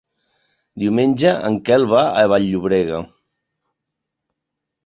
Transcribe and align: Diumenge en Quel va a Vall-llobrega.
Diumenge 0.83 1.33
en 1.51 1.59
Quel 1.69 1.85
va 1.93 2.01
a 2.05 2.25
Vall-llobrega. 2.33 3.05